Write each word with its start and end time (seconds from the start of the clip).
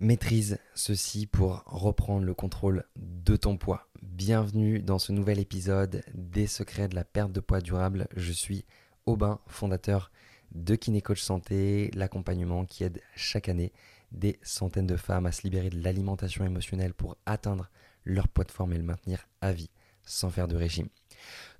Maîtrise 0.00 0.60
ceci 0.76 1.26
pour 1.26 1.64
reprendre 1.66 2.24
le 2.24 2.32
contrôle 2.32 2.84
de 2.94 3.34
ton 3.34 3.56
poids. 3.56 3.88
Bienvenue 4.00 4.78
dans 4.78 5.00
ce 5.00 5.10
nouvel 5.10 5.40
épisode 5.40 6.04
des 6.14 6.46
secrets 6.46 6.86
de 6.86 6.94
la 6.94 7.02
perte 7.02 7.32
de 7.32 7.40
poids 7.40 7.60
durable. 7.60 8.06
Je 8.14 8.30
suis 8.30 8.64
Aubin, 9.06 9.40
fondateur 9.48 10.12
de 10.52 10.76
Kinécoach 10.76 11.20
Santé, 11.20 11.90
l'accompagnement 11.96 12.64
qui 12.64 12.84
aide 12.84 13.00
chaque 13.16 13.48
année 13.48 13.72
des 14.12 14.38
centaines 14.40 14.86
de 14.86 14.96
femmes 14.96 15.26
à 15.26 15.32
se 15.32 15.42
libérer 15.42 15.68
de 15.68 15.82
l'alimentation 15.82 16.44
émotionnelle 16.44 16.94
pour 16.94 17.16
atteindre 17.26 17.68
leur 18.04 18.28
poids 18.28 18.44
de 18.44 18.52
forme 18.52 18.74
et 18.74 18.78
le 18.78 18.84
maintenir 18.84 19.26
à 19.40 19.50
vie 19.50 19.70
sans 20.04 20.30
faire 20.30 20.46
de 20.46 20.54
régime. 20.54 20.90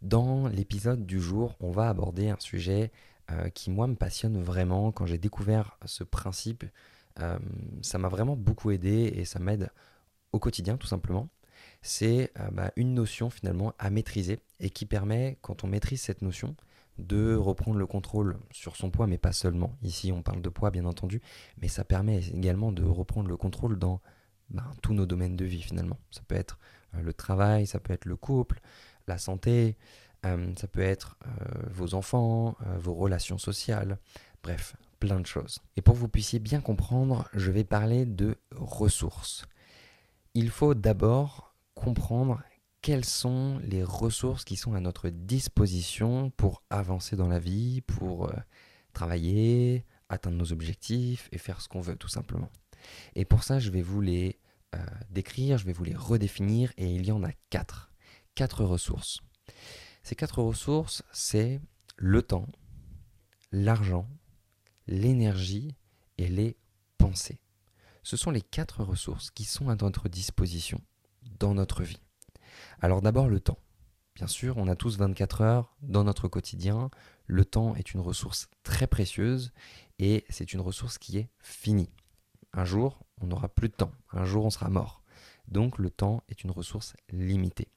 Dans 0.00 0.46
l'épisode 0.46 1.04
du 1.04 1.20
jour, 1.20 1.56
on 1.58 1.72
va 1.72 1.88
aborder 1.88 2.28
un 2.28 2.38
sujet 2.38 2.92
euh, 3.32 3.48
qui 3.48 3.72
moi 3.72 3.88
me 3.88 3.96
passionne 3.96 4.40
vraiment 4.40 4.92
quand 4.92 5.06
j'ai 5.06 5.18
découvert 5.18 5.76
ce 5.86 6.04
principe 6.04 6.64
euh, 7.20 7.38
ça 7.82 7.98
m'a 7.98 8.08
vraiment 8.08 8.36
beaucoup 8.36 8.70
aidé 8.70 9.12
et 9.14 9.24
ça 9.24 9.38
m'aide 9.38 9.70
au 10.32 10.38
quotidien 10.38 10.76
tout 10.76 10.86
simplement. 10.86 11.28
C'est 11.82 12.32
euh, 12.38 12.50
bah, 12.50 12.72
une 12.76 12.94
notion 12.94 13.30
finalement 13.30 13.74
à 13.78 13.90
maîtriser 13.90 14.40
et 14.60 14.70
qui 14.70 14.86
permet, 14.86 15.38
quand 15.42 15.64
on 15.64 15.66
maîtrise 15.66 16.00
cette 16.00 16.22
notion, 16.22 16.56
de 16.98 17.36
reprendre 17.36 17.78
le 17.78 17.86
contrôle 17.86 18.38
sur 18.50 18.74
son 18.74 18.90
poids, 18.90 19.06
mais 19.06 19.18
pas 19.18 19.32
seulement. 19.32 19.76
Ici, 19.82 20.10
on 20.10 20.22
parle 20.22 20.42
de 20.42 20.48
poids, 20.48 20.70
bien 20.70 20.84
entendu, 20.84 21.22
mais 21.62 21.68
ça 21.68 21.84
permet 21.84 22.18
également 22.18 22.72
de 22.72 22.82
reprendre 22.82 23.28
le 23.28 23.36
contrôle 23.36 23.78
dans 23.78 24.00
bah, 24.50 24.64
tous 24.82 24.94
nos 24.94 25.06
domaines 25.06 25.36
de 25.36 25.44
vie, 25.44 25.62
finalement. 25.62 25.98
Ça 26.10 26.22
peut 26.26 26.34
être 26.34 26.58
euh, 26.94 27.02
le 27.02 27.12
travail, 27.12 27.68
ça 27.68 27.78
peut 27.78 27.92
être 27.92 28.06
le 28.06 28.16
couple, 28.16 28.60
la 29.06 29.18
santé, 29.18 29.76
ça 30.24 30.66
peut 30.66 30.82
être 30.82 31.16
vos 31.70 31.94
enfants, 31.94 32.56
vos 32.76 32.92
relations 32.92 33.38
sociales, 33.38 33.98
bref, 34.42 34.74
plein 34.98 35.20
de 35.20 35.26
choses. 35.26 35.58
Et 35.76 35.82
pour 35.82 35.94
que 35.94 36.00
vous 36.00 36.08
puissiez 36.08 36.38
bien 36.38 36.60
comprendre, 36.60 37.28
je 37.34 37.50
vais 37.50 37.64
parler 37.64 38.06
de 38.06 38.36
ressources. 38.52 39.44
Il 40.34 40.50
faut 40.50 40.74
d'abord 40.74 41.54
comprendre 41.74 42.42
quelles 42.82 43.04
sont 43.04 43.58
les 43.64 43.82
ressources 43.82 44.44
qui 44.44 44.56
sont 44.56 44.74
à 44.74 44.80
notre 44.80 45.08
disposition 45.08 46.30
pour 46.30 46.62
avancer 46.70 47.16
dans 47.16 47.28
la 47.28 47.38
vie, 47.38 47.80
pour 47.82 48.28
euh, 48.28 48.36
travailler, 48.92 49.84
atteindre 50.08 50.36
nos 50.36 50.52
objectifs 50.52 51.28
et 51.32 51.38
faire 51.38 51.60
ce 51.60 51.68
qu'on 51.68 51.80
veut 51.80 51.96
tout 51.96 52.08
simplement. 52.08 52.50
Et 53.14 53.24
pour 53.24 53.42
ça, 53.42 53.58
je 53.58 53.70
vais 53.70 53.82
vous 53.82 54.00
les 54.00 54.38
euh, 54.74 54.78
décrire, 55.10 55.58
je 55.58 55.66
vais 55.66 55.72
vous 55.72 55.84
les 55.84 55.94
redéfinir 55.94 56.72
et 56.76 56.92
il 56.94 57.06
y 57.06 57.12
en 57.12 57.24
a 57.24 57.32
quatre. 57.50 57.90
Quatre 58.34 58.64
ressources. 58.64 59.20
Ces 60.02 60.14
quatre 60.14 60.42
ressources, 60.42 61.02
c'est 61.12 61.60
le 61.96 62.22
temps, 62.22 62.46
l'argent, 63.50 64.08
l'énergie 64.88 65.76
et 66.16 66.28
les 66.28 66.56
pensées. 66.96 67.38
Ce 68.02 68.16
sont 68.16 68.30
les 68.30 68.40
quatre 68.40 68.82
ressources 68.82 69.30
qui 69.30 69.44
sont 69.44 69.68
à 69.68 69.76
notre 69.76 70.08
disposition 70.08 70.80
dans 71.38 71.54
notre 71.54 71.82
vie. 71.82 72.00
Alors 72.80 73.02
d'abord 73.02 73.28
le 73.28 73.38
temps. 73.38 73.58
Bien 74.14 74.26
sûr, 74.26 74.56
on 74.56 74.66
a 74.66 74.74
tous 74.74 74.98
24 74.98 75.42
heures 75.42 75.76
dans 75.82 76.02
notre 76.02 76.26
quotidien. 76.26 76.90
Le 77.26 77.44
temps 77.44 77.76
est 77.76 77.92
une 77.92 78.00
ressource 78.00 78.48
très 78.64 78.88
précieuse 78.88 79.52
et 80.00 80.24
c'est 80.28 80.52
une 80.52 80.60
ressource 80.60 80.98
qui 80.98 81.18
est 81.18 81.28
finie. 81.38 81.90
Un 82.52 82.64
jour, 82.64 82.98
on 83.20 83.26
n'aura 83.26 83.48
plus 83.48 83.68
de 83.68 83.74
temps. 83.74 83.92
Un 84.10 84.24
jour, 84.24 84.44
on 84.44 84.50
sera 84.50 84.70
mort. 84.70 85.02
Donc 85.46 85.78
le 85.78 85.90
temps 85.90 86.22
est 86.28 86.42
une 86.42 86.50
ressource 86.50 86.94
limitée. 87.10 87.68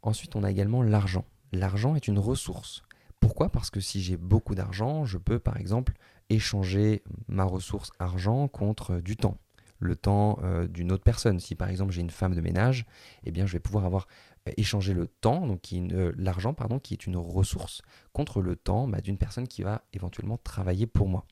Ensuite, 0.00 0.34
on 0.34 0.42
a 0.42 0.50
également 0.50 0.82
l'argent. 0.82 1.24
L'argent 1.52 1.94
est 1.94 2.08
une 2.08 2.18
ressource. 2.18 2.82
Pourquoi? 3.22 3.50
Parce 3.50 3.70
que 3.70 3.78
si 3.78 4.02
j'ai 4.02 4.16
beaucoup 4.16 4.56
d'argent, 4.56 5.04
je 5.04 5.16
peux 5.16 5.38
par 5.38 5.56
exemple 5.56 5.94
échanger 6.28 7.04
ma 7.28 7.44
ressource 7.44 7.92
argent 8.00 8.48
contre 8.48 8.96
du 8.96 9.16
temps, 9.16 9.38
le 9.78 9.94
temps 9.94 10.40
euh, 10.42 10.66
d'une 10.66 10.90
autre 10.90 11.04
personne. 11.04 11.38
Si 11.38 11.54
par 11.54 11.68
exemple 11.68 11.92
j'ai 11.92 12.00
une 12.00 12.10
femme 12.10 12.34
de 12.34 12.40
ménage, 12.40 12.84
eh 13.22 13.30
bien 13.30 13.46
je 13.46 13.52
vais 13.52 13.60
pouvoir 13.60 13.84
avoir 13.84 14.08
euh, 14.48 14.52
échangé 14.56 14.92
le 14.92 15.06
temps, 15.06 15.46
donc 15.46 15.72
euh, 15.72 16.12
l'argent 16.16 16.52
pardon, 16.52 16.80
qui 16.80 16.94
est 16.94 17.06
une 17.06 17.16
ressource, 17.16 17.82
contre 18.12 18.42
le 18.42 18.56
temps 18.56 18.88
bah, 18.88 19.00
d'une 19.00 19.18
personne 19.18 19.46
qui 19.46 19.62
va 19.62 19.84
éventuellement 19.92 20.36
travailler 20.36 20.88
pour 20.88 21.08
moi. 21.08 21.24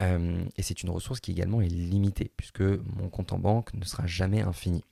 et 0.00 0.62
c'est 0.62 0.84
une 0.84 0.90
ressource 0.90 1.18
qui 1.18 1.32
également 1.32 1.60
est 1.62 1.68
limitée, 1.68 2.30
puisque 2.36 2.60
mon 2.60 3.08
compte 3.10 3.32
en 3.32 3.40
banque 3.40 3.74
ne 3.74 3.84
sera 3.84 4.06
jamais 4.06 4.40
infini. 4.40 4.84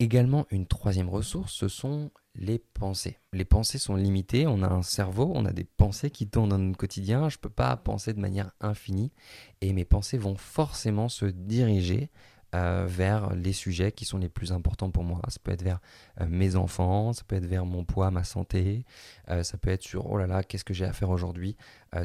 Également, 0.00 0.46
une 0.50 0.66
troisième 0.66 1.08
ressource, 1.08 1.54
ce 1.54 1.68
sont 1.68 2.10
les 2.34 2.58
pensées. 2.58 3.18
Les 3.32 3.44
pensées 3.44 3.78
sont 3.78 3.96
limitées, 3.96 4.46
on 4.46 4.62
a 4.62 4.68
un 4.68 4.82
cerveau, 4.82 5.30
on 5.34 5.44
a 5.44 5.52
des 5.52 5.64
pensées 5.64 6.10
qui 6.10 6.28
tournent 6.28 6.50
dans 6.50 6.58
notre 6.58 6.78
quotidien, 6.78 7.28
je 7.28 7.36
ne 7.36 7.40
peux 7.40 7.50
pas 7.50 7.76
penser 7.76 8.12
de 8.12 8.20
manière 8.20 8.50
infinie, 8.60 9.12
et 9.60 9.72
mes 9.72 9.84
pensées 9.84 10.18
vont 10.18 10.36
forcément 10.36 11.08
se 11.08 11.26
diriger 11.26 12.10
euh, 12.54 12.86
vers 12.86 13.34
les 13.34 13.52
sujets 13.52 13.90
qui 13.90 14.04
sont 14.04 14.18
les 14.18 14.28
plus 14.28 14.52
importants 14.52 14.90
pour 14.90 15.02
moi. 15.02 15.20
Ça 15.26 15.38
peut 15.42 15.50
être 15.50 15.62
vers 15.62 15.80
euh, 16.20 16.26
mes 16.28 16.54
enfants, 16.54 17.12
ça 17.12 17.24
peut 17.26 17.34
être 17.34 17.46
vers 17.46 17.66
mon 17.66 17.84
poids, 17.84 18.12
ma 18.12 18.22
santé, 18.22 18.84
euh, 19.28 19.42
ça 19.42 19.58
peut 19.58 19.70
être 19.70 19.82
sur 19.82 20.08
oh 20.08 20.18
là 20.18 20.28
là, 20.28 20.44
qu'est-ce 20.44 20.62
que 20.62 20.74
j'ai 20.74 20.84
à 20.84 20.92
faire 20.92 21.10
aujourd'hui, 21.10 21.56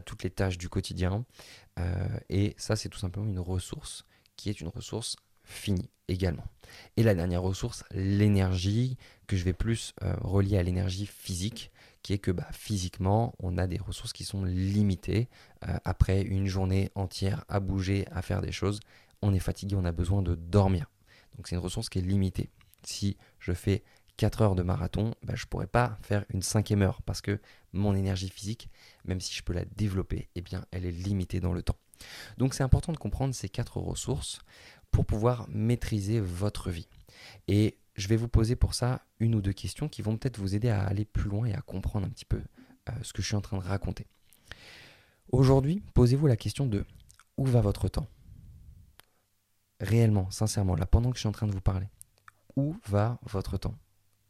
toutes 0.06 0.24
les 0.24 0.30
tâches 0.30 0.58
du 0.58 0.70
quotidien. 0.70 1.26
et 2.30 2.54
ça, 2.58 2.76
c'est 2.76 2.90
tout 2.90 3.00
simplement 3.00 3.28
une 3.28 3.40
ressource 3.40 4.06
qui 4.36 4.50
est 4.50 4.62
une 4.62 4.68
ressource 4.68 5.16
fini 5.50 5.90
également. 6.08 6.46
Et 6.98 7.04
la 7.04 7.16
dernière 7.16 7.42
ressource, 7.42 7.84
l'énergie, 7.92 8.98
que 9.28 9.36
je 9.36 9.44
vais 9.44 9.54
plus 9.54 9.94
euh, 10.04 10.14
relier 10.22 10.58
à 10.58 10.64
l'énergie 10.64 11.06
physique, 11.06 11.72
qui 12.04 12.14
est 12.14 12.20
que 12.20 12.32
bah, 12.32 12.48
physiquement, 12.52 13.34
on 13.40 13.58
a 13.58 13.68
des 13.68 13.78
ressources 13.78 14.14
qui 14.14 14.24
sont 14.24 14.44
limitées. 14.44 15.28
Euh, 15.68 15.78
après 15.86 16.22
une 16.22 16.48
journée 16.48 16.90
entière 16.96 17.44
à 17.50 17.60
bouger, 17.60 18.06
à 18.12 18.22
faire 18.22 18.42
des 18.42 18.52
choses, 18.52 18.80
on 19.22 19.34
est 19.34 19.40
fatigué, 19.40 19.76
on 19.76 19.86
a 19.86 19.92
besoin 19.92 20.22
de 20.22 20.36
dormir. 20.36 20.90
Donc 21.36 21.48
c'est 21.48 21.56
une 21.56 21.62
ressource 21.62 21.90
qui 21.90 22.00
est 22.00 22.04
limitée. 22.04 22.50
Si 22.84 23.18
je 23.40 23.52
fais 23.52 23.84
4 24.18 24.42
heures 24.42 24.56
de 24.56 24.64
marathon, 24.64 25.14
bah, 25.24 25.34
je 25.36 25.46
ne 25.46 25.48
pourrais 25.48 25.68
pas 25.68 25.98
faire 26.02 26.26
une 26.30 26.42
cinquième 26.42 26.82
heure 26.82 27.02
parce 27.02 27.22
que 27.22 27.40
mon 27.74 27.96
énergie 27.96 28.30
physique, 28.30 28.70
même 29.06 29.22
si 29.22 29.34
je 29.34 29.44
peux 29.44 29.54
la 29.54 29.66
développer, 29.66 30.30
eh 30.36 30.42
bien, 30.42 30.66
elle 30.72 30.86
est 30.86 30.92
limitée 30.92 31.40
dans 31.40 31.54
le 31.54 31.62
temps. 31.62 31.78
Donc 32.38 32.54
c'est 32.54 32.64
important 32.64 32.92
de 32.92 32.98
comprendre 32.98 33.34
ces 33.34 33.50
quatre 33.50 33.78
ressources 33.78 34.40
pour 34.92 35.06
pouvoir 35.06 35.48
maîtriser 35.50 36.20
votre 36.20 36.70
vie. 36.70 36.88
Et 37.48 37.78
je 37.96 38.08
vais 38.08 38.16
vous 38.16 38.28
poser 38.28 38.56
pour 38.56 38.74
ça 38.74 39.06
une 39.20 39.36
ou 39.36 39.42
deux 39.42 39.54
questions 39.54 39.90
qui 39.90 40.02
vont 40.02 40.18
peut-être 40.18 40.38
vous 40.38 40.56
aider 40.56 40.70
à 40.70 40.84
aller 40.84 41.06
plus 41.06 41.30
loin 41.30 41.46
et 41.46 41.54
à 41.54 41.62
comprendre 41.62 42.08
un 42.08 42.10
petit 42.10 42.26
peu 42.26 42.42
euh, 42.90 42.92
ce 43.02 43.14
que 43.14 43.22
je 43.22 43.28
suis 43.28 43.36
en 43.36 43.42
train 43.42 43.58
de 43.58 43.64
raconter. 43.64 44.08
Aujourd'hui, 45.32 45.84
posez-vous 45.94 46.28
la 46.28 46.38
question 46.38 46.66
de 46.66 46.86
où 47.38 47.46
va 47.46 47.62
votre 47.62 47.88
temps? 47.88 48.08
Réellement, 49.80 50.30
sincèrement, 50.32 50.76
là, 50.76 50.86
pendant 50.86 51.10
que 51.12 51.16
je 51.16 51.22
suis 51.22 51.30
en 51.30 51.34
train 51.34 51.48
de 51.48 51.52
vous 51.52 51.62
parler, 51.62 51.88
où 52.56 52.76
va 52.88 53.20
votre 53.24 53.58
temps 53.58 53.78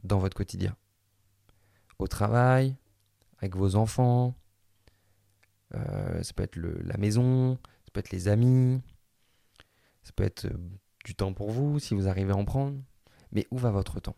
dans 0.03 0.20
votre 0.20 0.36
quotidien? 0.36 0.76
Au 1.97 2.08
travail, 2.08 2.76
avec 3.40 3.56
vos 3.56 3.76
enfants, 3.76 4.36
euh, 5.76 6.22
ça 6.24 6.34
peut 6.34 6.44
être 6.44 6.58
la 6.58 6.97
maison, 6.97 7.58
ça 7.86 7.91
peut 7.94 8.00
être 8.00 8.12
les 8.12 8.28
amis, 8.28 8.81
ça 10.09 10.14
peut 10.16 10.24
être 10.24 10.46
euh, 10.46 10.58
du 11.06 11.14
temps 11.14 11.34
pour 11.34 11.52
vous 11.52 11.78
si 11.78 11.94
vous 11.94 12.08
arrivez 12.08 12.31
à 12.31 12.36
en 12.36 12.44
prendre. 12.44 12.81
Mais 13.31 13.46
où 13.52 13.59
va 13.59 13.70
votre 13.70 14.00
temps? 14.00 14.16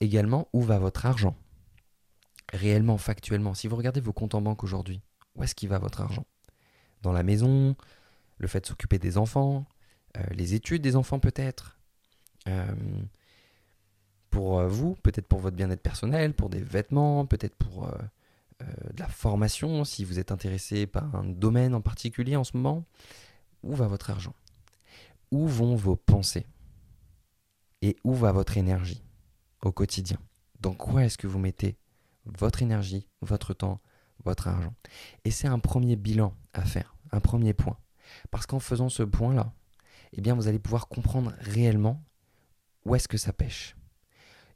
Également, 0.00 0.46
où 0.52 0.60
va 0.60 0.78
votre 0.78 1.06
argent? 1.06 1.34
Réellement, 2.52 2.98
factuellement, 2.98 3.54
si 3.54 3.66
vous 3.66 3.76
regardez 3.76 4.00
vos 4.00 4.12
comptes 4.12 4.34
en 4.34 4.42
banque 4.42 4.62
aujourd'hui, 4.62 5.00
où 5.36 5.42
est-ce 5.42 5.54
qu'il 5.54 5.70
va 5.70 5.78
votre 5.78 6.02
argent? 6.02 6.26
Dans 7.00 7.12
la 7.12 7.22
maison, 7.22 7.76
le 8.36 8.46
fait 8.46 8.60
de 8.60 8.66
s'occuper 8.66 8.98
des 8.98 9.16
enfants, 9.16 9.64
euh, 10.18 10.22
les 10.32 10.52
études 10.52 10.82
des 10.82 10.96
enfants 10.96 11.18
peut-être, 11.18 11.78
euh, 12.46 12.74
pour 14.28 14.62
vous, 14.64 14.96
peut-être 14.96 15.28
pour 15.28 15.40
votre 15.40 15.56
bien-être 15.56 15.80
personnel, 15.80 16.34
pour 16.34 16.50
des 16.50 16.60
vêtements, 16.60 17.24
peut-être 17.24 17.56
pour 17.56 17.88
de 18.60 19.00
la 19.00 19.08
formation, 19.08 19.84
si 19.84 20.04
vous 20.04 20.18
êtes 20.18 20.30
intéressé 20.30 20.86
par 20.86 21.16
un 21.16 21.24
domaine 21.24 21.74
en 21.74 21.80
particulier 21.80 22.36
en 22.36 22.44
ce 22.44 22.56
moment. 22.56 22.84
Où 23.62 23.74
va 23.74 23.88
votre 23.88 24.10
argent? 24.10 24.34
Où 25.30 25.46
vont 25.46 25.76
vos 25.76 25.96
pensées 25.96 26.46
et 27.82 27.96
où 28.04 28.14
va 28.14 28.32
votre 28.32 28.56
énergie 28.56 29.02
au 29.62 29.72
quotidien? 29.72 30.18
Dans 30.60 30.74
quoi 30.74 31.04
est-ce 31.04 31.18
que 31.18 31.26
vous 31.26 31.38
mettez 31.38 31.76
votre 32.24 32.62
énergie, 32.62 33.08
votre 33.22 33.54
temps, 33.54 33.80
votre 34.24 34.48
argent? 34.48 34.74
Et 35.24 35.30
c'est 35.30 35.48
un 35.48 35.58
premier 35.58 35.96
bilan 35.96 36.34
à 36.52 36.64
faire, 36.64 36.96
un 37.12 37.20
premier 37.20 37.54
point. 37.54 37.78
Parce 38.30 38.46
qu'en 38.46 38.60
faisant 38.60 38.88
ce 38.88 39.02
point-là, 39.02 39.52
eh 40.12 40.20
bien 40.20 40.34
vous 40.34 40.48
allez 40.48 40.58
pouvoir 40.58 40.88
comprendre 40.88 41.32
réellement 41.38 42.02
où 42.84 42.94
est-ce 42.94 43.08
que 43.08 43.18
ça 43.18 43.32
pêche. 43.32 43.76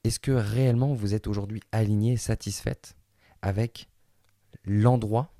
Est-ce 0.02 0.18
que 0.18 0.32
réellement 0.32 0.92
vous 0.92 1.14
êtes 1.14 1.26
aujourd'hui 1.26 1.62
aligné, 1.72 2.16
satisfaite 2.16 2.96
avec 3.40 3.88
l'endroit 4.64 5.32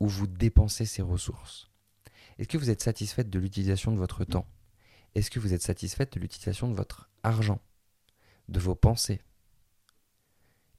où 0.00 0.06
vous 0.06 0.26
dépensez 0.26 0.84
ces 0.84 1.02
ressources? 1.02 1.70
Est-ce 2.38 2.48
que 2.48 2.58
vous 2.58 2.70
êtes 2.70 2.82
satisfaite 2.82 3.30
de 3.30 3.38
l'utilisation 3.38 3.92
de 3.92 3.96
votre 3.96 4.24
temps? 4.24 4.46
Est-ce 5.14 5.30
que 5.30 5.40
vous 5.40 5.54
êtes 5.54 5.62
satisfaite 5.62 6.14
de 6.14 6.20
l'utilisation 6.20 6.68
de 6.68 6.74
votre 6.74 7.10
argent, 7.22 7.60
de 8.48 8.60
vos 8.60 8.74
pensées 8.74 9.20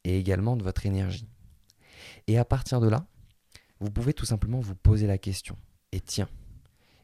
et 0.03 0.17
également 0.17 0.55
de 0.55 0.63
votre 0.63 0.85
énergie? 0.85 1.27
Et 2.27 2.37
à 2.37 2.45
partir 2.45 2.79
de 2.79 2.89
là, 2.89 3.05
vous 3.79 3.91
pouvez 3.91 4.13
tout 4.13 4.25
simplement 4.25 4.59
vous 4.59 4.75
poser 4.75 5.07
la 5.07 5.17
question. 5.17 5.57
Et 5.91 5.99
tiens, 5.99 6.29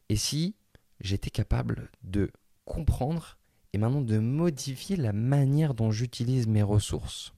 et 0.10 0.16
si 0.16 0.56
j'étais 1.00 1.30
capable 1.30 1.92
de 2.04 2.32
comprendre 2.66 3.38
et 3.74 3.78
maintenant 3.78 4.02
de 4.02 4.18
modifier 4.18 4.96
la 4.96 5.14
manière 5.14 5.74
dont 5.74 5.92
j'utilise 5.92 6.48
mes 6.48 6.64
ressources? 6.64 7.34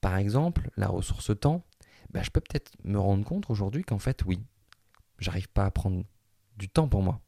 Par 0.00 0.16
exemple, 0.16 0.70
la 0.76 0.88
ressource 0.88 1.30
temps, 1.40 1.64
bah, 2.10 2.22
je 2.22 2.30
peux 2.30 2.40
peut-être 2.40 2.72
me 2.84 2.98
rendre 2.98 3.24
compte 3.24 3.48
aujourd'hui 3.48 3.82
qu'en 3.82 3.98
fait, 3.98 4.24
oui, 4.24 4.40
j'arrive 5.18 5.48
pas 5.48 5.64
à 5.64 5.70
prendre 5.70 6.04
du 6.56 6.68
temps 6.68 6.88
pour 6.88 7.02
moi. 7.02 7.20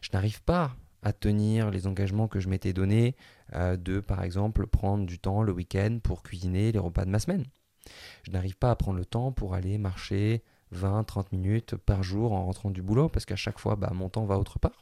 Je 0.00 0.10
n'arrive 0.12 0.42
pas 0.42 0.76
à 1.02 1.12
tenir 1.12 1.70
les 1.70 1.86
engagements 1.86 2.28
que 2.28 2.40
je 2.40 2.48
m'étais 2.48 2.72
donnés 2.72 3.16
euh, 3.54 3.76
de, 3.76 4.00
par 4.00 4.22
exemple, 4.22 4.66
prendre 4.66 5.04
du 5.04 5.18
temps 5.18 5.42
le 5.42 5.52
week-end 5.52 5.98
pour 6.02 6.22
cuisiner 6.22 6.72
les 6.72 6.78
repas 6.78 7.04
de 7.04 7.10
ma 7.10 7.18
semaine. 7.18 7.44
Je 8.22 8.30
n'arrive 8.30 8.56
pas 8.56 8.70
à 8.70 8.76
prendre 8.76 8.98
le 8.98 9.04
temps 9.04 9.32
pour 9.32 9.54
aller 9.54 9.78
marcher 9.78 10.42
20-30 10.74 11.26
minutes 11.32 11.76
par 11.76 12.02
jour 12.02 12.32
en 12.32 12.46
rentrant 12.46 12.70
du 12.70 12.82
boulot 12.82 13.08
parce 13.08 13.26
qu'à 13.26 13.36
chaque 13.36 13.58
fois, 13.58 13.76
bah, 13.76 13.90
mon 13.94 14.08
temps 14.08 14.24
va 14.24 14.38
autre 14.38 14.58
part. 14.58 14.80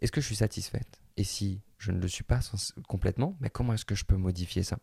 Est-ce 0.00 0.12
que 0.12 0.20
je 0.20 0.26
suis 0.26 0.36
satisfaite? 0.36 1.00
Et 1.16 1.24
si 1.24 1.60
je 1.78 1.92
ne 1.92 2.00
le 2.00 2.08
suis 2.08 2.24
pas 2.24 2.40
complètement, 2.88 3.36
mais 3.40 3.50
comment 3.50 3.72
est-ce 3.72 3.84
que 3.84 3.94
je 3.94 4.04
peux 4.04 4.16
modifier 4.16 4.62
ça? 4.62 4.78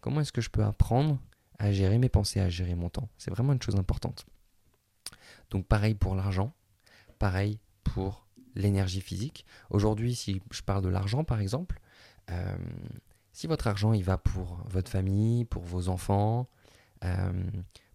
Comment 0.00 0.20
est-ce 0.20 0.32
que 0.32 0.40
je 0.40 0.50
peux 0.50 0.64
apprendre 0.64 1.20
à 1.58 1.72
gérer 1.72 1.98
mes 1.98 2.08
pensées, 2.08 2.40
à 2.40 2.48
gérer 2.48 2.74
mon 2.74 2.88
temps? 2.88 3.08
C'est 3.18 3.30
vraiment 3.30 3.52
une 3.52 3.62
chose 3.62 3.76
importante. 3.76 4.26
Donc 5.50 5.66
pareil 5.66 5.94
pour 5.94 6.14
l'argent, 6.14 6.52
pareil 7.18 7.58
pour 7.84 8.26
l'énergie 8.54 9.00
physique. 9.00 9.46
Aujourd'hui, 9.70 10.14
si 10.14 10.40
je 10.50 10.62
parle 10.62 10.82
de 10.82 10.88
l'argent 10.88 11.24
par 11.24 11.40
exemple, 11.40 11.80
euh, 12.30 12.56
si 13.32 13.46
votre 13.46 13.66
argent 13.66 13.92
il 13.92 14.04
va 14.04 14.18
pour 14.18 14.58
votre 14.68 14.90
famille, 14.90 15.44
pour 15.44 15.62
vos 15.62 15.88
enfants, 15.88 16.48
euh, 17.04 17.32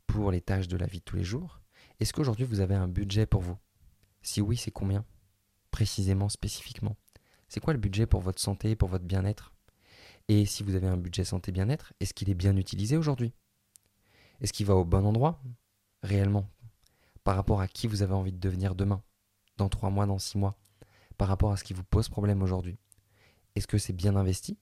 pour 0.07 0.31
les 0.31 0.42
tâches 0.42 0.68
de 0.68 0.77
la 0.77 0.88
vie 0.88 1.00
de 1.00 1.04
tous 1.04 1.15
les 1.15 1.24
jours, 1.24 1.62
est-ce 2.00 2.13
qu'aujourd'hui 2.13 2.45
vous 2.45 2.59
avez 2.59 2.75
un 2.75 2.88
budget 2.88 3.25
pour 3.25 3.42
vous? 3.42 3.57
Si 4.21 4.42
oui, 4.42 4.57
c'est 4.57 4.71
combien 4.71 5.06
Précisément, 5.71 6.30
spécifiquement? 6.30 6.95
C'est 7.48 7.59
quoi 7.59 7.74
le 7.74 7.80
budget 7.80 8.06
pour 8.06 8.21
votre 8.21 8.42
santé, 8.42 8.75
pour 8.75 8.89
votre 8.89 9.06
bien-être? 9.06 9.54
Et 10.27 10.45
si 10.45 10.63
vous 10.63 10.75
avez 10.75 10.88
un 10.88 10.98
budget 10.98 11.24
santé 11.24 11.51
bien-être, 11.51 11.94
est-ce 12.00 12.13
qu'il 12.13 12.30
est 12.30 12.36
bien 12.36 12.57
utilisé 12.57 12.98
aujourd'hui? 12.98 13.33
Est-ce 14.42 14.54
qu'il 14.54 14.65
va 14.65 14.75
au 14.75 14.83
bon 14.83 15.06
endroit 15.06 15.42
Réellement? 16.04 16.50
Par 17.24 17.36
rapport 17.36 17.62
à 17.62 17.68
qui 17.68 17.88
vous 17.88 18.01
avez 18.01 18.13
envie 18.13 18.33
de 18.33 18.39
devenir 18.39 18.75
demain? 18.75 19.01
Dans 19.57 19.69
trois 19.69 19.89
mois, 19.89 20.06
dans 20.06 20.19
six 20.19 20.38
mois 20.38 20.57
Par 21.18 21.27
rapport 21.27 21.51
à 21.51 21.57
ce 21.57 21.63
qui 21.63 21.74
vous 21.74 21.83
pose 21.83 22.09
problème 22.09 22.42
aujourd'hui 22.42 22.77
Est-ce 23.56 23.68
que 23.68 23.77
c'est 23.77 23.94
bien 23.94 24.15
investi? 24.15 24.57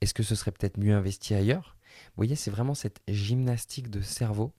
Est-ce 0.00 0.14
que 0.14 0.22
ce 0.22 0.34
serait 0.34 0.52
peut-être 0.52 0.78
mieux 0.78 0.94
investi 0.94 1.34
ailleurs? 1.34 1.76
Vous 2.08 2.16
voyez, 2.16 2.36
c'est 2.36 2.50
vraiment 2.50 2.74
cette 2.74 3.00
gymnastique 3.08 3.90
de 3.90 4.00
cerveau 4.00 4.52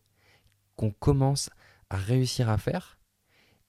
qu'on 0.75 0.91
commence 0.91 1.49
à 1.89 1.97
réussir 1.97 2.49
à 2.49 2.57
faire. 2.57 2.97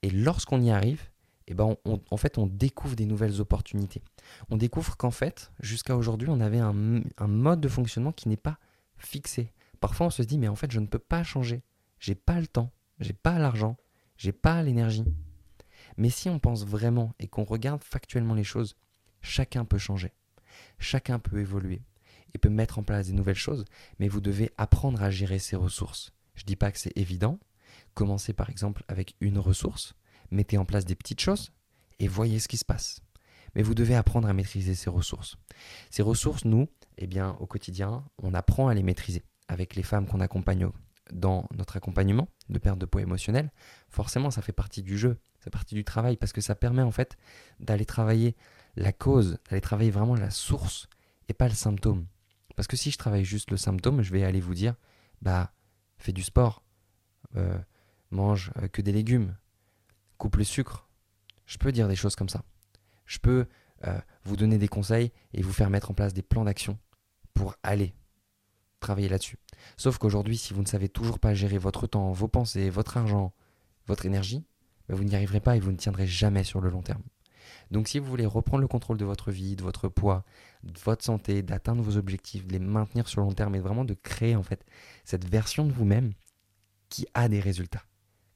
Et 0.03 0.11
lorsqu'on 0.11 0.61
y 0.61 0.71
arrive, 0.71 1.11
eh 1.47 1.55
ben 1.55 1.77
on 1.85 2.47
découvre 2.47 2.97
des 2.97 3.07
nouvelles 3.07 3.41
opportunités. 3.41 4.03
On 4.51 4.57
découvre 4.57 4.97
qu'en 4.97 5.11
fait, 5.11 5.53
jusqu'à 5.61 5.97
aujourd'hui, 5.97 6.29
on 6.31 6.41
avait 6.41 6.59
un, 6.59 6.73
mode 7.27 7.61
de 7.61 7.69
fonctionnement 7.69 8.13
qui 8.13 8.29
n'est 8.29 8.37
pas 8.37 8.59
fixé. 8.97 9.53
Parfois, 9.81 10.07
on 10.07 10.11
se 10.11 10.23
dit, 10.23 10.39
mais 10.39 10.49
en 10.49 10.57
fait, 10.57 10.71
je 10.71 10.81
ne 10.81 10.87
peux 10.87 10.99
pas 10.99 11.25
changer. 11.25 11.63
J'ai 11.99 12.15
pas 12.15 12.41
le 12.41 12.47
temps, 12.47 12.71
j'ai 13.01 13.13
pas 13.13 13.39
l'argent, 13.39 13.77
j'ai 14.17 14.33
pas 14.33 14.63
l'énergie. 14.63 15.05
Mais 15.97 16.11
si 16.11 16.29
on 16.29 16.39
pense 16.39 16.65
vraiment 16.65 17.15
et 17.19 17.29
qu'on 17.29 17.45
regarde 17.45 17.85
factuellement 17.85 18.35
les 18.35 18.45
choses, 18.45 18.77
chacun 19.21 19.65
peut 19.65 19.79
changer. 19.79 20.13
Chacun 20.79 21.19
peut 21.19 21.41
évoluer 21.41 21.83
et 22.35 22.39
peut 22.39 22.49
mettre 22.49 22.79
en 22.79 22.83
place 22.83 23.07
des 23.07 23.13
nouvelles 23.13 23.35
choses, 23.35 23.65
mais 23.99 24.09
vous 24.09 24.21
devez 24.21 24.51
apprendre 24.57 25.03
à 25.03 25.11
gérer 25.11 25.39
ses 25.39 25.57
ressources. 25.57 26.13
Je 26.35 26.43
ne 26.43 26.47
dis 26.47 26.57
pas 26.57 26.73
que 26.73 26.79
c'est 26.79 26.97
évident. 26.97 27.39
Commencez 27.95 28.33
par 28.33 28.51
exemple 28.51 28.85
avec 28.89 29.15
une 29.21 29.39
ressource, 29.39 29.95
mettez 30.31 30.59
en 30.59 30.65
place 30.65 30.85
des 30.85 30.95
petites 30.95 31.21
choses 31.21 31.53
et 31.99 32.09
voyez 32.09 32.39
ce 32.39 32.49
qui 32.49 32.57
se 32.57 32.65
passe. 32.65 33.01
Mais 33.55 33.63
vous 33.63 33.75
devez 33.75 33.95
apprendre 33.95 34.29
à 34.29 34.33
maîtriser 34.33 34.75
ces 34.75 34.89
ressources. 34.89 35.37
Ces 35.91 36.03
ressources, 36.03 36.45
nous, 36.45 36.69
eh 36.97 37.07
bien, 37.07 37.37
au 37.39 37.47
quotidien, 37.47 38.05
on 38.23 38.33
apprend 38.35 38.69
à 38.69 38.75
les 38.75 38.83
maîtriser. 38.83 39.23
Avec 39.49 39.77
les 39.77 39.83
femmes 39.83 40.07
qu'on 40.07 40.21
accompagne 40.21 40.71
dans 41.11 41.49
notre 41.57 41.77
accompagnement 41.77 42.29
de 42.49 42.59
perte 42.59 42.79
de 42.79 42.87
poids 42.87 43.03
émotionnel, 43.03 43.51
forcément, 43.89 44.31
ça 44.31 44.43
fait 44.43 44.53
partie 44.53 44.83
du 44.83 44.97
jeu, 44.97 45.19
ça 45.39 45.45
fait 45.45 45.51
partie 45.51 45.75
du 45.75 45.85
travail, 45.85 46.17
parce 46.17 46.33
que 46.33 46.41
ça 46.41 46.55
permet 46.55 46.83
en 46.83 46.91
fait 46.91 47.17
d'aller 47.61 47.85
travailler 47.85 48.37
la 48.77 48.93
cause, 48.93 49.39
d'aller 49.51 49.61
travailler 49.61 49.91
vraiment 49.91 50.15
la 50.15 50.31
source 50.31 50.89
et 51.29 51.35
pas 51.35 51.49
le 51.49 51.55
symptôme. 51.55 52.07
Parce 52.57 52.69
que 52.69 52.77
si 52.77 52.91
je 52.91 52.99
travaille 52.99 53.25
juste 53.25 53.51
le 53.51 53.57
symptôme, 53.57 54.03
je 54.03 54.13
vais 54.13 54.25
aller 54.25 54.41
vous 54.41 54.55
dire, 54.55 54.75
bah, 55.21 55.53
fais 55.99 56.13
du 56.13 56.23
sport, 56.23 56.63
euh, 57.37 57.59
mange 58.11 58.53
euh, 58.59 58.69
que 58.69 58.83
des 58.83 58.93
légumes, 58.93 59.37
coupe 60.19 60.37
le 60.37 60.45
sucre. 60.45 60.89
Je 61.47 61.59
peux 61.59 61.73
dire 61.73 61.89
des 61.89 61.97
choses 61.97 62.17
comme 62.17 62.29
ça. 62.29 62.45
Je 63.07 63.19
peux 63.19 63.47
euh, 63.87 64.01
vous 64.25 64.37
donner 64.37 64.59
des 64.59 64.69
conseils 64.69 65.13
et 65.33 65.43
vous 65.43 65.53
faire 65.53 65.71
mettre 65.71 65.91
en 65.91 65.95
place 65.95 66.13
des 66.15 66.23
plans 66.23 66.45
d'action 66.45 66.79
pour 67.35 67.57
aller 67.63 67.95
travailler 68.83 69.09
là-dessus. 69.09 69.39
Sauf 69.77 69.99
qu'aujourd'hui, 69.99 70.37
si 70.37 70.53
vous 70.53 70.61
ne 70.61 70.67
savez 70.67 70.89
toujours 70.89 71.19
pas 71.19 71.33
gérer 71.33 71.59
votre 71.59 71.87
temps, 71.87 72.13
vos 72.13 72.29
pensées, 72.29 72.69
votre 72.69 72.97
argent, 72.99 73.33
votre 73.87 74.05
énergie, 74.05 74.45
ben, 74.89 74.97
vous 74.97 75.05
n'y 75.05 75.15
arriverez 75.15 75.41
pas 75.41 75.57
et 75.57 75.61
vous 75.61 75.73
ne 75.73 75.77
tiendrez 75.77 76.07
jamais 76.07 76.45
sur 76.45 76.61
le 76.61 76.69
long 76.69 76.83
terme. 76.83 77.03
Donc 77.71 77.89
si 77.89 77.99
vous 77.99 78.07
voulez 78.07 78.27
reprendre 78.27 78.61
le 78.61 78.69
contrôle 78.69 78.99
de 78.99 79.05
votre 79.05 79.31
vie, 79.31 79.57
de 79.57 79.63
votre 79.63 79.89
poids, 79.89 80.25
de 80.63 80.79
votre 80.81 81.05
santé, 81.05 81.43
d'atteindre 81.43 81.83
vos 81.83 81.97
objectifs, 81.97 82.47
de 82.47 82.53
les 82.53 82.59
maintenir 82.59 83.09
sur 83.09 83.21
le 83.21 83.27
long 83.27 83.33
terme 83.33 83.55
et 83.55 83.61
vraiment 83.61 83.85
de 83.85 83.95
créer 83.95 84.37
en 84.37 84.43
fait 84.43 84.65
cette 85.05 85.25
version 85.25 85.67
de 85.67 85.73
vous-même 85.73 86.13
qui 86.91 87.07
a 87.15 87.29
des 87.29 87.41
résultats, 87.41 87.85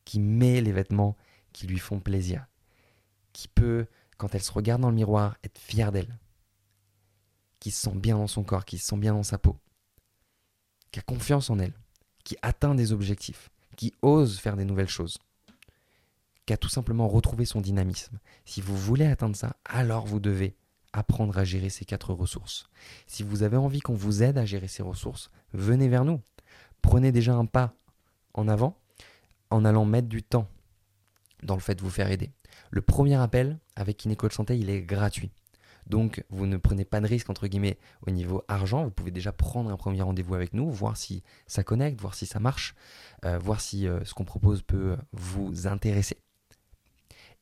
qui 0.04 0.20
met 0.20 0.62
les 0.62 0.72
vêtements 0.72 1.16
qui 1.52 1.66
lui 1.66 1.78
font 1.78 2.00
plaisir, 2.00 2.46
qui 3.32 3.48
peut, 3.48 3.86
quand 4.16 4.34
elle 4.34 4.42
se 4.42 4.52
regarde 4.52 4.80
dans 4.80 4.88
le 4.88 4.94
miroir, 4.94 5.36
être 5.44 5.58
fière 5.58 5.92
d'elle, 5.92 6.18
qui 7.60 7.70
se 7.70 7.82
sent 7.82 7.96
bien 7.96 8.16
dans 8.16 8.26
son 8.26 8.42
corps, 8.42 8.64
qui 8.64 8.78
se 8.78 8.86
sent 8.86 8.96
bien 8.96 9.12
dans 9.12 9.22
sa 9.22 9.38
peau, 9.38 9.56
qui 10.96 11.00
a 11.00 11.02
confiance 11.02 11.50
en 11.50 11.58
elle, 11.58 11.74
qui 12.24 12.38
atteint 12.40 12.74
des 12.74 12.92
objectifs, 12.92 13.50
qui 13.76 13.92
ose 14.00 14.38
faire 14.38 14.56
des 14.56 14.64
nouvelles 14.64 14.88
choses 14.88 15.18
qu'à 16.46 16.56
tout 16.56 16.70
simplement 16.70 17.06
retrouver 17.06 17.44
son 17.44 17.60
dynamisme. 17.60 18.18
Si 18.46 18.62
vous 18.62 18.74
voulez 18.74 19.04
atteindre 19.04 19.36
ça, 19.36 19.56
alors 19.66 20.06
vous 20.06 20.20
devez 20.20 20.56
apprendre 20.94 21.36
à 21.36 21.44
gérer 21.44 21.68
ces 21.68 21.84
quatre 21.84 22.14
ressources. 22.14 22.70
Si 23.06 23.22
vous 23.22 23.42
avez 23.42 23.58
envie 23.58 23.80
qu'on 23.80 23.92
vous 23.92 24.22
aide 24.22 24.38
à 24.38 24.46
gérer 24.46 24.68
ces 24.68 24.82
ressources, 24.82 25.30
venez 25.52 25.88
vers 25.88 26.06
nous. 26.06 26.22
Prenez 26.80 27.12
déjà 27.12 27.34
un 27.34 27.44
pas 27.44 27.74
en 28.32 28.48
avant 28.48 28.80
en 29.50 29.66
allant 29.66 29.84
mettre 29.84 30.08
du 30.08 30.22
temps 30.22 30.48
dans 31.42 31.56
le 31.56 31.60
fait 31.60 31.74
de 31.74 31.82
vous 31.82 31.90
faire 31.90 32.10
aider. 32.10 32.30
Le 32.70 32.80
premier 32.80 33.16
appel 33.16 33.58
avec 33.74 33.98
Kinécoach 33.98 34.32
Santé, 34.32 34.56
il 34.56 34.70
est 34.70 34.80
gratuit. 34.80 35.30
Donc, 35.86 36.24
vous 36.30 36.46
ne 36.46 36.56
prenez 36.56 36.84
pas 36.84 37.00
de 37.00 37.06
risque, 37.06 37.30
entre 37.30 37.46
guillemets, 37.46 37.78
au 38.06 38.10
niveau 38.10 38.42
argent. 38.48 38.84
Vous 38.84 38.90
pouvez 38.90 39.12
déjà 39.12 39.32
prendre 39.32 39.70
un 39.70 39.76
premier 39.76 40.02
rendez-vous 40.02 40.34
avec 40.34 40.52
nous, 40.52 40.68
voir 40.70 40.96
si 40.96 41.22
ça 41.46 41.62
connecte, 41.62 42.00
voir 42.00 42.14
si 42.14 42.26
ça 42.26 42.40
marche, 42.40 42.74
euh, 43.24 43.38
voir 43.38 43.60
si 43.60 43.86
euh, 43.86 44.04
ce 44.04 44.12
qu'on 44.14 44.24
propose 44.24 44.62
peut 44.62 44.96
vous 45.12 45.66
intéresser. 45.66 46.18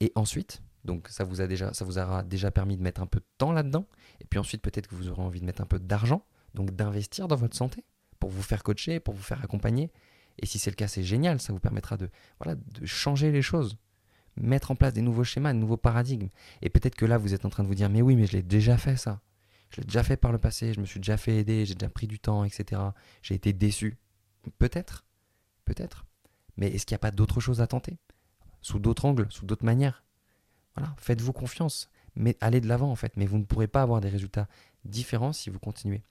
Et 0.01 0.13
ensuite, 0.15 0.63
donc 0.85 1.09
ça 1.09 1.25
vous, 1.25 1.41
aura 1.41 2.23
déjà 2.23 2.51
permis 2.51 2.77
de 2.77 2.83
mettre 2.83 3.01
un 3.01 3.07
peu 3.07 3.21
de 3.21 3.27
temps 3.39 3.53
là-dedans. 3.53 3.87
Et 4.21 4.25
puis 4.27 4.39
ensuite, 4.39 4.63
peut-être 4.63 4.87
que 4.89 4.95
vous 4.95 5.09
aurez 5.09 5.23
envie 5.23 5.41
de 5.41 5.47
mettre 5.47 5.63
un 5.63 5.67
peu 5.67 5.79
d'argent, 5.79 6.27
donc 6.55 6.73
d'investir 6.73 7.29
dans 7.29 7.37
votre 7.37 7.57
santé 7.57 7.85
pour 8.21 8.31
vous 8.31 8.43
faire 8.43 8.63
coacher, 8.63 9.01
pour 9.01 9.15
vous 9.15 9.23
faire 9.23 9.43
accompagner. 9.43 9.91
Et 10.39 10.47
si 10.47 10.59
c'est 10.59 10.71
le 10.71 10.77
cas, 10.77 10.89
c'est 10.89 11.05
génial, 11.05 11.41
ça 11.41 11.53
vous 11.53 11.61
permettra 11.61 11.97
de, 11.97 12.11
voilà, 12.39 12.57
de 12.57 12.87
changer 12.87 13.31
les 13.31 13.43
choses, 13.43 13.79
mettre 14.37 14.71
en 14.71 14.77
place 14.77 14.93
des 14.93 15.03
nouveaux 15.03 15.25
schémas, 15.25 15.53
de 15.53 15.59
nouveaux 15.59 15.77
paradigmes. 15.77 16.29
Et 16.63 16.71
peut-être 16.71 16.95
que 16.97 17.05
là, 17.05 17.19
vous 17.19 17.35
êtes 17.35 17.45
en 17.45 17.51
train 17.51 17.63
de 17.63 17.69
vous 17.69 17.75
dire, 17.75 17.89
mais 17.91 18.03
oui, 18.03 18.17
mais 18.17 18.27
je 18.27 18.33
l'ai 18.33 18.43
déjà 18.43 18.77
fait 18.77 18.97
ça. 18.97 19.21
Je 19.71 19.81
l'ai 19.81 19.87
déjà 19.87 20.03
fait 20.03 20.17
par 20.17 20.33
le 20.33 20.39
passé, 20.39 20.73
je 20.73 20.81
me 20.81 20.87
suis 20.87 21.01
déjà 21.01 21.17
fait 21.17 21.37
aider, 21.37 21.67
j'ai 21.67 21.75
déjà 21.75 21.89
pris 21.89 22.07
du 22.07 22.19
temps, 22.19 22.45
etc. 22.45 22.81
J'ai 23.23 23.35
été 23.35 23.53
déçu. 23.53 23.97
Peut-être, 24.59 25.05
peut-être. 25.65 26.05
Mais 26.57 26.69
est-ce 26.69 26.87
qu'il 26.87 26.95
n'y 26.95 26.99
a 26.99 27.01
pas 27.01 27.11
d'autre 27.11 27.41
chose 27.41 27.61
à 27.61 27.67
tenter? 27.67 27.99
Sous 28.61 28.79
d'autres 28.79 29.05
angles, 29.05 29.27
sous 29.31 29.47
d'autres 29.47 29.65
manières. 29.65 30.05
Voilà, 30.77 30.95
faites-vous 30.99 31.33
confiance, 31.33 31.91
mais 32.15 32.37
allez 32.41 32.61
de 32.61 32.69
l'avant 32.69 32.91
en 32.91 32.97
fait. 32.97 33.17
Mais 33.17 33.27
vous 33.27 33.39
ne 33.39 33.45
pourrez 33.45 33.69
pas 33.69 33.83
avoir 33.83 34.01
des 34.01 34.09
résultats 34.09 34.49
différents 34.85 35.33
si 35.33 35.51
vous 35.51 35.59
continuez 35.59 36.03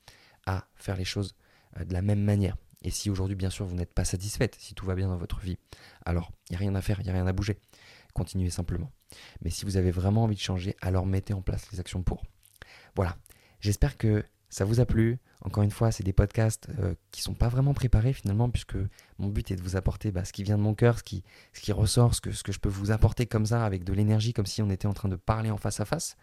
à 0.45 0.67
faire 0.75 0.95
les 0.95 1.05
choses 1.05 1.35
euh, 1.77 1.85
de 1.85 1.93
la 1.93 2.01
même 2.01 2.21
manière. 2.21 2.57
Et 2.83 2.91
si 2.91 3.09
aujourd'hui, 3.09 3.35
bien 3.35 3.49
sûr, 3.49 3.65
vous 3.65 3.75
n'êtes 3.75 3.93
pas 3.93 4.03
satisfaite, 4.03 4.57
si 4.59 4.73
tout 4.75 4.85
va 4.85 4.95
bien 4.95 5.07
dans 5.07 5.17
votre 5.17 5.39
vie, 5.39 5.57
alors 6.05 6.31
il 6.49 6.53
n'y 6.53 6.55
a 6.57 6.59
rien 6.59 6.75
à 6.75 6.81
faire, 6.81 6.99
il 6.99 7.03
n'y 7.03 7.09
a 7.09 7.13
rien 7.13 7.27
à 7.27 7.33
bouger. 7.33 7.57
Continuez 8.13 8.49
simplement. 8.49 8.91
Mais 9.41 9.49
si 9.49 9.65
vous 9.65 9.77
avez 9.77 9.91
vraiment 9.91 10.23
envie 10.23 10.35
de 10.35 10.41
changer, 10.41 10.75
alors 10.81 11.05
mettez 11.05 11.33
en 11.33 11.41
place 11.41 11.71
les 11.71 11.79
actions 11.79 12.03
pour. 12.03 12.23
Voilà. 12.95 13.17
J'espère 13.59 13.97
que 13.97 14.23
ça 14.49 14.65
vous 14.65 14.79
a 14.79 14.85
plu. 14.85 15.17
Encore 15.41 15.63
une 15.63 15.71
fois, 15.71 15.91
c'est 15.91 16.03
des 16.03 16.13
podcasts 16.13 16.69
euh, 16.79 16.93
qui 17.11 17.21
ne 17.21 17.23
sont 17.23 17.33
pas 17.33 17.49
vraiment 17.49 17.73
préparés 17.73 18.13
finalement, 18.13 18.49
puisque 18.49 18.77
mon 19.17 19.29
but 19.29 19.49
est 19.49 19.55
de 19.55 19.61
vous 19.61 19.75
apporter 19.75 20.11
bah, 20.11 20.25
ce 20.25 20.31
qui 20.31 20.43
vient 20.43 20.57
de 20.57 20.61
mon 20.61 20.75
cœur, 20.75 20.99
ce 20.99 21.03
qui, 21.03 21.23
ressort, 21.71 22.13
ce 22.13 22.21
que 22.21 22.51
je 22.51 22.59
peux 22.59 22.69
vous 22.69 22.91
apporter 22.91 23.25
comme 23.25 23.47
ça, 23.47 23.65
avec 23.65 23.83
de 23.83 23.93
l'énergie, 23.93 24.31
comme 24.31 24.45
si 24.45 24.61
on 24.61 24.69
était 24.69 24.85
en 24.85 24.93
train 24.93 25.09
de 25.09 25.15
parler 25.15 25.49
en 25.49 25.57
face 25.57 25.79
à 25.79 25.85
face. 25.85 26.17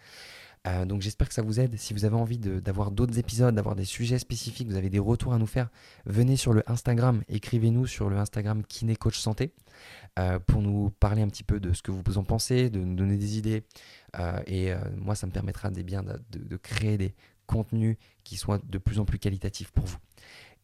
Euh, 0.66 0.84
donc 0.84 1.00
j'espère 1.00 1.28
que 1.28 1.34
ça 1.34 1.42
vous 1.42 1.58
aide. 1.58 1.78
Si 1.78 1.94
vous 1.94 2.04
avez 2.04 2.16
envie 2.16 2.38
d'avoir 2.38 2.90
d'autres 2.90 3.18
épisodes, 3.18 3.54
d'avoir 3.54 3.76
des 3.76 3.84
sujets 3.84 4.18
spécifiques, 4.18 4.68
vous 4.68 4.76
avez 4.76 4.90
des 4.90 4.98
retours 4.98 5.32
à 5.32 5.38
nous 5.38 5.46
faire, 5.46 5.70
venez 6.04 6.36
sur 6.36 6.52
le 6.52 6.62
Instagram, 6.70 7.22
écrivez-nous 7.28 7.86
sur 7.86 8.10
le 8.10 8.18
Instagram 8.18 8.62
Kiné 8.64 8.94
Coach 8.94 9.18
Santé 9.18 9.54
euh, 10.18 10.38
pour 10.38 10.60
nous 10.60 10.90
parler 11.00 11.22
un 11.22 11.28
petit 11.28 11.44
peu 11.44 11.60
de 11.60 11.72
ce 11.72 11.82
que 11.82 11.90
vous 11.90 12.18
en 12.18 12.24
pensez, 12.24 12.68
de 12.68 12.78
nous 12.78 12.94
donner 12.94 13.16
des 13.16 13.38
idées. 13.38 13.64
Euh, 14.18 14.40
et 14.46 14.72
moi, 14.96 15.14
ça 15.14 15.26
me 15.26 15.32
permettra 15.32 15.70
des 15.70 15.82
bien 15.82 16.02
de, 16.02 16.18
de 16.30 16.56
créer 16.56 16.98
des 16.98 17.14
contenus 17.46 17.96
qui 18.22 18.36
soient 18.36 18.60
de 18.62 18.78
plus 18.78 18.98
en 18.98 19.04
plus 19.04 19.18
qualitatifs 19.18 19.70
pour 19.72 19.86
vous. 19.86 19.98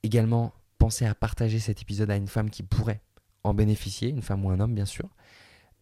Également, 0.03 0.53
pensez 0.79 1.07
à 1.07 1.15
partager 1.15 1.59
cet 1.59 1.81
épisode 1.81 2.11
à 2.11 2.17
une 2.17 2.29
femme 2.29 2.51
qui 2.51 2.63
pourrait 2.63 3.01
en 3.45 3.55
bénéficier, 3.55 4.11
une 4.11 4.23
femme 4.23 4.45
ou 4.45 4.51
un 4.51 4.61
homme 4.61 4.75
bien 4.75 4.85
sûr. 4.85 5.09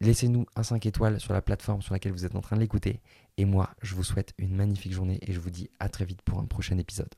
Laissez-nous 0.01 0.47
un 0.57 0.63
5 0.63 0.85
étoiles 0.87 1.21
sur 1.21 1.33
la 1.33 1.43
plateforme 1.43 1.83
sur 1.83 1.95
laquelle 1.95 2.13
vous 2.13 2.25
êtes 2.25 2.35
en 2.35 2.41
train 2.41 2.57
de 2.57 2.61
l'écouter. 2.61 3.01
Et 3.37 3.45
moi, 3.45 3.71
je 3.83 3.95
vous 3.95 4.05
souhaite 4.05 4.35
une 4.39 4.55
magnifique 4.55 4.93
journée 4.93 5.19
et 5.23 5.33
je 5.33 5.41
vous 5.41 5.51
dis 5.51 5.71
à 5.81 5.89
très 5.89 6.05
vite 6.05 6.23
pour 6.23 6.39
un 6.39 6.45
prochain 6.45 6.79
épisode. 6.79 7.11